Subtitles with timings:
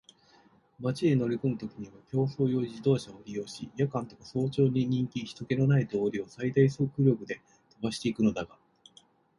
[0.79, 7.39] 町へ乗りこむときには競走用自動車を利用し、夜間とか早朝に人気ひとけのない通りを最大速力で
[7.79, 8.55] 飛ばしていくのだが、